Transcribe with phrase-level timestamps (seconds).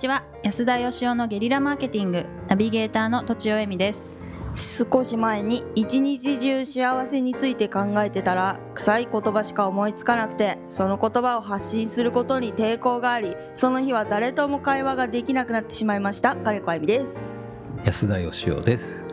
[0.00, 0.24] ちは。
[0.42, 4.16] 安田義雄のゲリラマーケティングナビゲーターの土地尾恵美です。
[4.54, 16.34] 少し前に一日中幸せについて考えてたら臭い言葉しか思いつかなくてその言葉を発信することに抵抗がありその日は誰とも会話ができなくなってしまいました。
[16.34, 17.36] 金子あゆみです。
[17.84, 19.06] 安田義雄です。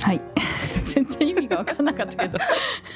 [0.00, 0.20] はい。
[0.92, 2.38] 全然意味が分かんなかったけど。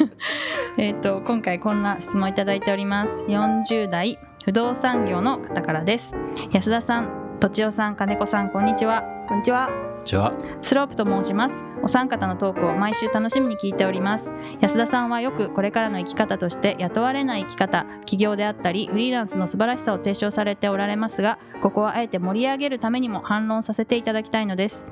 [0.78, 3.22] えっと今回こんな質問いただいております。
[3.28, 6.12] 40代不動産業の方からです。
[6.52, 9.02] 安田さん土地尾さん金子さんこんにちは。
[9.28, 9.68] こんにちは。
[9.68, 10.32] こんにちは。
[10.62, 11.54] スロープと申します。
[11.82, 14.30] お三方のトークを毎週楽しみに聞いております。
[14.60, 24.86] 安田さんはよくこれからの生き方として雇われない生き方起業であったりフリーランスの素晴らしさを提唱されておられますがここはあえて盛り上げるためにも反論させていただきたいのです。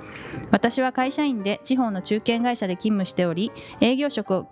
[0.51, 4.47] 私は会社員で地方の中堅会社で勤務しており営業職を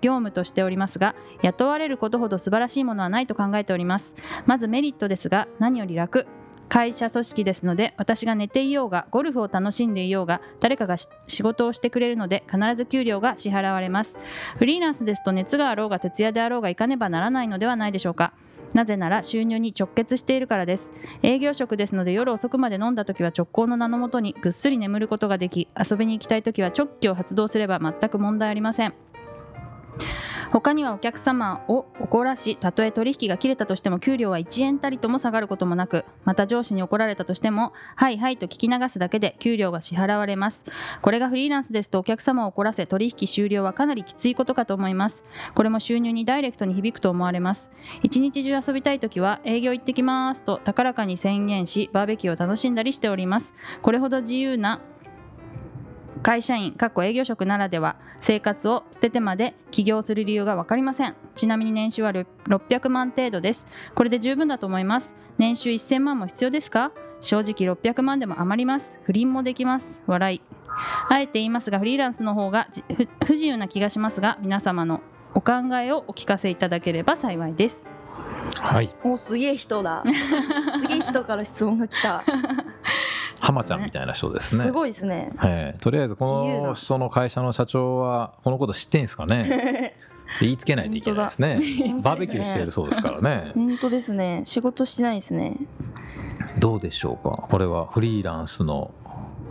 [0.00, 4.14] 業務としておりますが雇われることほど素晴らしいものはないと考えております。
[4.46, 6.26] まずメリットですが何より楽
[6.68, 14.16] 会社組織ですので私が寝ていようがゴルフを楽しんでいようが誰かが仕事をしてくれるので必ず給料が支払われます。
[14.58, 18.32] フリーランスですと熱があろうが徹夜であろうが行かねばならないのではないでしょうか。
[18.72, 20.92] なぜなら収入に直結しているからです。
[21.22, 28.94] 営業職ですので夜遅くまで飲んだ時は直行の名のもとにぐっすり眠ることができ遊びに行きたい時は直帰を発動すれば全く問題ありません。
[30.54, 40.64] 他にはお客様を怒らしたとえ取引が切れたとしても給料は1円たりとも下がることもなくまた上司に怒られたとしてもはいはいと聞き流すだけで給料が支払われます。
[41.02, 45.24] これがフリーランスですとお客様を怒らせ取引終了はかなりきついことかと思います。
[45.56, 47.72] これも収入にダイレクトに響くと思われます。
[48.04, 53.54] 一日中遊びたい時は営業行ってきますと高らかに宣言しバーベキューを楽しんだりしております。
[53.82, 54.80] これほど自由な
[56.24, 61.14] 会社員かっこ営業職ならでは生活を捨ててまで起業する理由が分かりません。
[61.34, 63.66] ちなみに年収は600万程度です。
[63.94, 65.14] これで十分だと思います。
[65.36, 66.92] 年収1000万も必要ですか？
[67.20, 68.98] 正直600万でも余ります。
[69.02, 70.02] 不倫もできます。
[70.06, 70.40] 笑い。
[71.10, 72.68] あえて言いますがフリーランスの方が
[73.26, 75.02] 不自由な気がしますが皆様の
[75.34, 77.90] お考えをお聞かせいただければ幸いです。
[78.60, 78.94] はい。
[79.04, 80.02] おすげえ人だ。
[80.80, 82.24] すげえ人から質問が来た
[83.44, 84.64] 浜ちゃんみたいな人ですね。
[84.64, 85.30] すごいですね。
[85.44, 86.26] えー、とりあえずこ
[86.66, 89.94] の人の会社の社長はこのこと知ってんですかね？
[90.40, 91.60] 言いつけないといけないですね。
[92.02, 93.52] バーベキューしているそうですからね。
[93.54, 94.40] 本当ですね。
[94.46, 95.56] 仕事してないですね。
[96.58, 97.30] どうでしょうか？
[97.50, 98.90] これはフリーランスの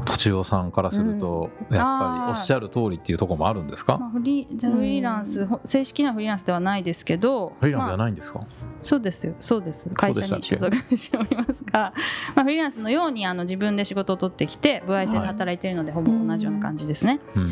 [0.06, 7.54] とちおさんからすると、やっぱりおっしゃる通りっていうところもあるんですか、まあ、フリーフリーランス、正式なフリーランスではないですけど。
[7.60, 8.48] フリーランスじゃないんですか、まあ、
[8.82, 9.90] そうですよそうです。
[9.90, 11.94] 会社に所属しておりますが、
[12.36, 17.20] まあ、フリーランスのようにあの自分で仕事を取ってきて歩合制で働いているので、はい、ほぼ同じような感じですね。
[17.36, 17.48] うん。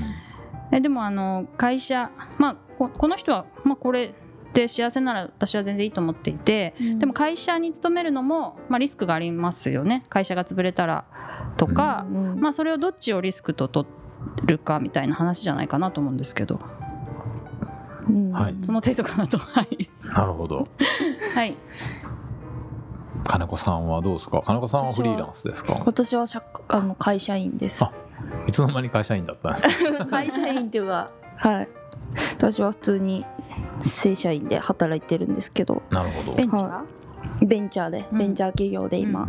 [0.74, 4.14] えでもあの会社、まあ、ここの人は、まあ、これ
[4.54, 10.04] で幸せなら私は全然いいと思っていて、うん、でも会社に勤めるのも、まあ、リスクがありますよね。
[10.10, 11.06] 会社が潰れたら
[11.58, 13.88] とか、うんうん、まあ、それをどっちをリスクと取
[14.46, 16.60] るかみたいな話じゃないかなと思うんですけど、
[18.10, 18.32] うん。
[18.32, 19.38] はい、その程度かなと。
[19.38, 19.90] はい。
[20.04, 20.68] なるほど。
[21.34, 21.56] はい。
[23.26, 24.42] 金子さんはどうですか？
[24.46, 25.82] 金子さんはフリーランスですか？
[25.86, 26.26] 私は
[26.68, 27.86] あの会社員です。
[28.48, 30.06] いつの間に会社員だったんですか？
[30.12, 31.70] 会社員っていうかはい。
[32.38, 33.26] 私は普通に
[33.84, 35.82] 正社員で働いてるんですけど。
[35.90, 36.38] なるほど。
[36.38, 36.86] ベンチャー、は
[37.42, 39.28] い、ベンチャーで、ベンチャー企業で今、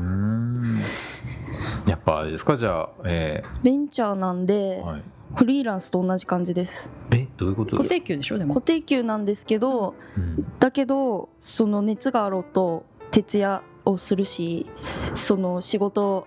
[1.86, 2.56] やっぱあれですか？
[2.56, 5.02] じゃあ、えー、ベンチャーなんで、はい、
[5.36, 6.90] フリーランスと同じ感じです。
[7.10, 7.28] え？
[7.36, 7.76] どういうこと？
[7.76, 8.38] 固定給でしょ？
[8.38, 8.54] でも。
[8.54, 14.70] 固定給なんですけど、うん、だけどその熱があろうと徹夜をするし
[15.14, 16.26] その仕事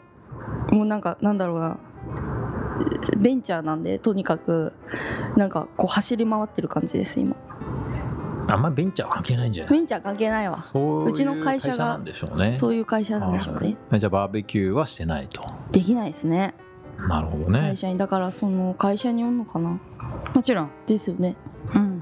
[0.71, 1.79] もうなんかなんだろうな。
[3.17, 4.73] ベンチャーなんでとにかく
[5.37, 7.37] なんかこう走り回ってる感じです今
[8.47, 9.71] あんまりベンチャー関係ないんじゃない？
[9.73, 10.57] ベンチャー関係ないわ。
[11.05, 11.99] うちの会社が
[12.57, 13.77] そういう会社なんでしょうね。
[13.97, 15.43] じゃあバーベキューはしてないと。
[15.71, 16.53] できないですね。
[17.09, 17.59] なるほどね。
[17.59, 19.79] 会社にだからその会社におんのかな？
[20.33, 20.71] もちろん。
[20.85, 21.35] ですよね。
[21.73, 22.01] うん。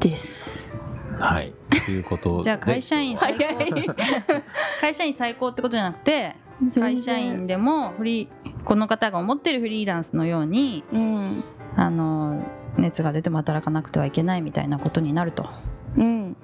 [0.00, 0.72] です。
[1.18, 1.52] はい。
[1.84, 3.44] ということじゃあ会社員最高
[4.80, 6.36] 会社員最高ってことじゃなくて
[6.74, 11.44] 会社員でもフリーこの方が思ってるフリーランスのように、うん、
[11.76, 12.42] あの
[12.78, 15.48] 熱が出ても働かなくてはいけないみたいなことになると。
[15.96, 16.36] うん。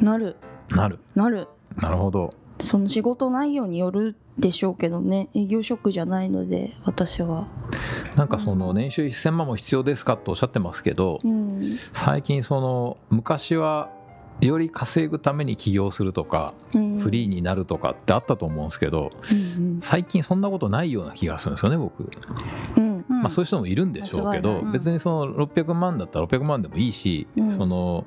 [0.00, 0.36] なる。
[0.70, 0.98] なる。
[1.14, 1.48] なる。
[1.76, 2.34] なるほど。
[2.60, 5.28] その仕事内容によるでしょうけどね。
[5.34, 7.48] 営業職じゃないので私は。
[8.16, 11.62] なんかその年収1000万も必要ですかとおっしゃってますけど、うん、
[11.92, 13.90] 最近その昔は
[14.40, 19.10] より稼ぐために起業するとか、うん、フリーになるとかってあったと思うんですけど、
[19.58, 22.10] うんうん、最近そんなことないような気がするんですよね僕。
[22.76, 22.91] うん
[23.22, 27.26] まあ、そういう人もいるんでしょうけど別にその600万だったら600万でもいいし、
[27.56, 28.04] その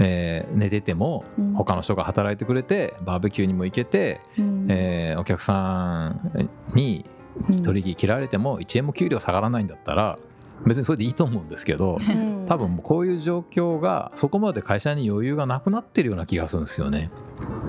[0.00, 1.52] えー寝ててもうん。
[1.54, 4.66] 他の人が働いてくれてバーベキューにも行けて、うん。
[4.70, 7.04] えーお客さんに
[7.48, 7.62] うん。
[7.62, 10.18] 取引切られても1円も給料下がらないんだったら
[10.66, 12.46] 別にそれでいいと思うんですけどうん。
[12.46, 17.10] 多分もうこういう状況がそこまで会社に余裕がなくなってるような気がするんですよね。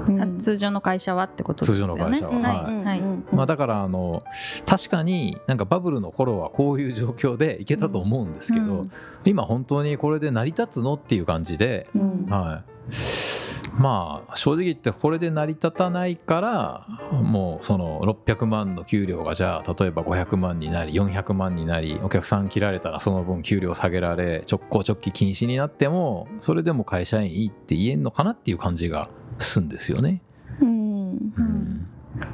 [0.07, 0.39] うん。
[0.39, 1.93] 通常の会社はってことですよね。
[1.93, 2.69] 通常の会社は。
[2.69, 2.83] うん。
[2.83, 3.01] はい。
[3.31, 4.23] まあ、だからあの
[4.65, 8.91] 確かになんかバブルの頃はこういう状況でいけたと思うんですけど、うん。
[9.23, 12.25] 今本当にこれで成り立つのっていう感じで、うん。
[12.29, 12.93] はい、
[13.77, 30.21] まあ正直言ってこれで成り立たないからもうその600万の給料がじゃあ例えば500万になり400万になりお客さん切られたらその分給料下げられ直行直帰禁止になってもそれでも会社員いいって言えんのかなっていう感じがするんですよね。
[30.61, 31.11] うん。
[31.11, 31.87] うん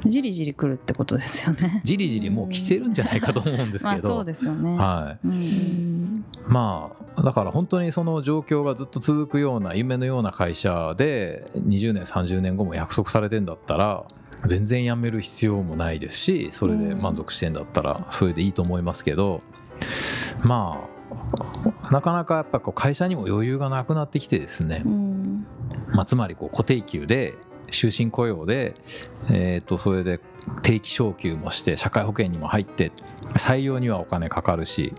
[0.04, 1.80] じりじり来るってことですよね。
[1.84, 6.24] じりじりもう来てるんじゃないかと思うんですまあそうけど、ですよね、はい、うん。
[6.46, 14.04] まあだから本当にその状況がずっと続くような夢のような会社で20年30年後も約束されてんだったら
[14.46, 19.40] 全然辞める必要もないですしそれで満足してんだったらそれでいいと思いますけど。
[20.42, 20.92] まあ
[21.92, 25.46] なかなかやっぱこう会社にも余裕がなくなってきてですね、うん。
[25.94, 27.34] まあ、つまりこう固定給で
[27.76, 28.74] 終身雇用で、
[29.30, 30.20] えー、とそれで
[30.62, 32.92] 定期昇給もして社会保険にも入って
[33.34, 34.94] 採用にはお金かかるし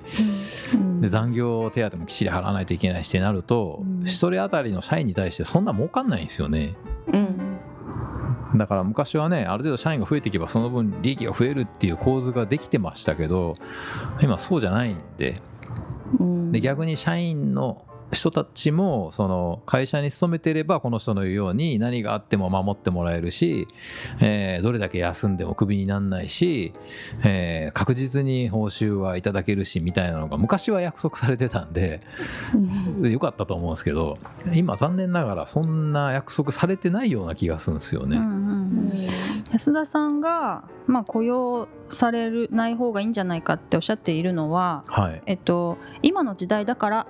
[0.74, 1.02] うん。
[1.02, 4.04] で残業手当もきっちり払わないといけないしってなるとうん。
[4.04, 6.76] 一人当たりの社員に対してそんな儲かんないんですよね。
[7.08, 7.60] うん。
[8.56, 13.56] だから昔はねある程度社員が増えていけばその分利益が増えるっていう構図ができてましたけど
[14.22, 15.42] 今そうじゃないんで。
[16.20, 16.52] うん。
[16.52, 23.68] で逆に社員の人たちもその会社に勤めていればこの人の言うように何があっても守ってもらえるし、
[24.22, 26.74] えーどれだけ休んでもクビにならないし、
[27.26, 32.00] えー確実に報酬はいただけるしみたいなのが昔は約束されてたんで
[33.02, 33.12] うん。
[33.12, 34.18] よかったと思うんですけど
[34.54, 38.18] 今残念ながらそんな約束されてないような気がするんですよね。
[38.18, 38.92] うんうんうん。
[39.52, 47.08] 安田さんが、まあ、雇用されるない方がいいんじゃないかっておっしゃっているのは、はい、えっと、今の時代だから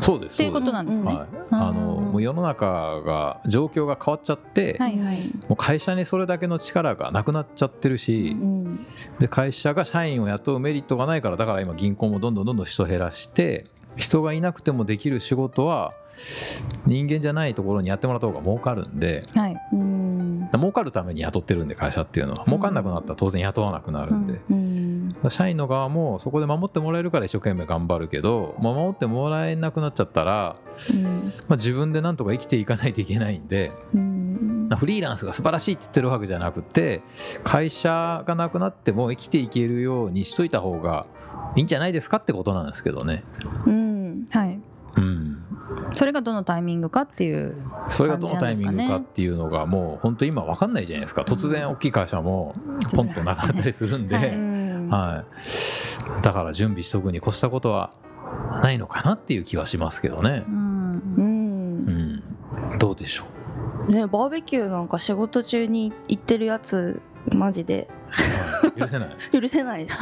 [0.00, 0.34] そうです。
[0.34, 1.06] っていうことなんですね。
[1.14, 5.16] はい、あのもう世の中が状況が変わっちゃって、はいはい。
[5.48, 8.86] もう会社にそれだけの力がなくなっちゃってるし、うん
[9.18, 13.66] で会社が社員を雇うメリットがないからだから今銀行もどんどんどんどん人減らして
[13.96, 15.92] 人がいなくてもできる仕事は
[16.86, 19.56] 人間じゃないところにやってもらった方が儲かるんではい。
[19.72, 22.44] うん儲かるために雇ってるんで会社っていうのは。
[22.44, 24.91] 儲かんなくなったら当然雇わなくなるんで、うん
[25.28, 30.56] 社員の側もそこで守ってもらえるから一生懸命頑張るけど、まあ、守ってもらえなくなっちゃったら、
[31.48, 34.68] まあ、自分でなんとか生きていかないといけないんでうん。
[34.76, 37.02] フリーランスが素晴らしいって言ってるわけじゃなくて
[37.44, 41.06] 会社がなくなっても生きていけるようにしといた方が
[41.56, 43.24] いいんじゃないですかってことなんですけどね。
[43.66, 44.26] うん。
[44.30, 44.60] はい。
[44.94, 45.42] うん、
[45.94, 47.56] それがどのタイミングかっていう
[47.88, 51.22] それがどのタイミングかっていうのがもう本当今分かんないじゃないですか。
[51.22, 52.54] 突然大きい会社も
[52.94, 54.51] ポンとなくなったりするんで、はうん
[54.92, 55.24] は
[56.20, 57.94] い、だから準備しとくに越したことは
[58.62, 60.44] ないのかなっていう気はしますけどね。
[60.46, 60.50] う。
[60.50, 60.54] ん。
[61.16, 62.22] うん。
[62.72, 63.24] うん、どうでしょ
[63.90, 67.00] ねバーベキューなんか仕事中に行ってるやつ
[67.30, 67.88] マジで。
[68.76, 69.16] う許せない。
[69.32, 69.98] 許せないです。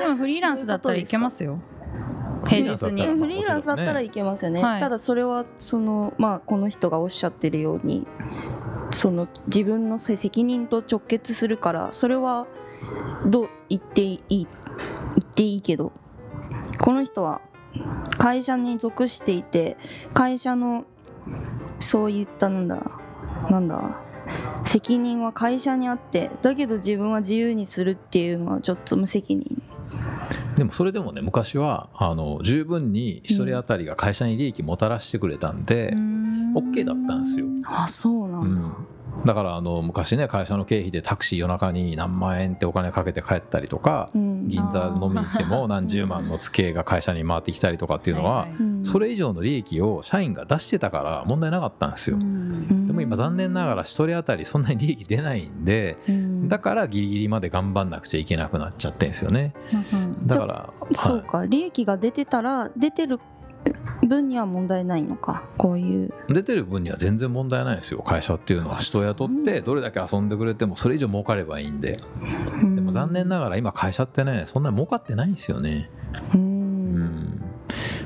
[0.00, 1.58] でもフリーランスだったらいけますよ。
[2.46, 3.12] 平日フリーランスだったら。
[3.12, 4.80] にフリーランスだったらいけますよね、はい。
[4.80, 8.06] ただそれはそのまあこの人がおっしゃってるように
[8.90, 12.46] その自分の責任と直結するからそれは
[13.26, 14.46] どう言っていい言
[15.20, 15.92] っていいけど。
[16.82, 17.40] この人は
[18.18, 19.76] 会社に属していて
[20.12, 20.84] 会社の
[21.78, 22.82] そういったなんだ
[23.50, 24.00] なんだ
[24.64, 29.62] 責任は会社にあってだけど自分は自由にするっていうのはちょっと無責任。
[30.56, 35.94] でもそれでもね昔はあの十分に一人当たりが会社に利益もたらしてくれたんで、
[36.54, 37.46] OK だったんですよ。
[37.64, 38.74] あそうなだ、うんん、
[39.24, 44.48] だからあの昔ね会社の経費でタクシー夜中に何万円ってお金かけて帰ったりとかうん。
[44.48, 48.84] 銀座飲みに行っても何十万の付けが会社に回ってきたりとかっていうのはうん。
[48.84, 52.16] それ以上の利益を社員が出してたから問題なかったんですよ。
[52.16, 52.86] うん。
[52.86, 56.48] でも今残念ながら1人当たりそんなに利益出ないんでうん。
[56.48, 59.54] だからギリギリまで頑張んなくちゃいけなくなっちゃってんですよね。
[60.26, 63.20] だからそうか、利益が出てたら出てる
[64.06, 66.12] 分には問題ないのかこういう。
[66.28, 68.76] 出てる分には全然問題ないですよ会社っていうのは。
[68.78, 71.98] 人を雇ってどれだけ遊んでくれてもそれ以上儲かればいいんで。
[72.62, 75.90] でも残念ながら今会社ってねそんなに儲かってないんですよね。
[76.34, 76.94] ううん。
[76.96, 77.42] ん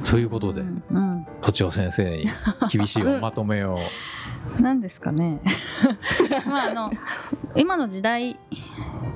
[0.05, 1.27] ということでうんうん。
[1.71, 2.27] 先生に
[2.71, 3.79] 厳しいおまとめを。
[4.61, 5.41] 何ですかね。
[6.47, 6.93] まああの
[7.55, 8.37] 今の時代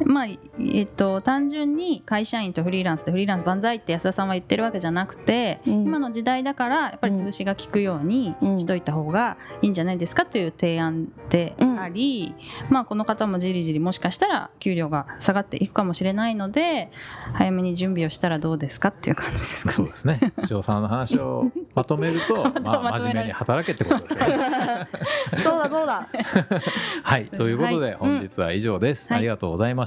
[0.04, 5.73] まあえっと、単純に会社員とフリーランスでフリーランス万歳って安田さんは言ってるわけじゃなくて、うん。
[5.83, 8.59] 今の時代だからやっぱり潰しが効くようにうん。
[8.59, 12.35] しといた方がいいんじゃないですかという提案であり、
[12.69, 16.90] まあ、この方もじりじりもしかしたら給料が下がっていくかもしれないので
[17.35, 19.75] 早めに準備をしたらどうですかっていう感じですかね。
[19.75, 20.33] そうですね。
[20.50, 24.88] 塩さんの話をまとめると、 まあ、真面目に働けってことですよね。
[25.38, 26.09] そうだそうだ。
[27.02, 27.26] はい。
[27.26, 27.95] ということで、はい。
[27.95, 29.19] 本日は以上です、はい。
[29.19, 29.87] ありがとうございま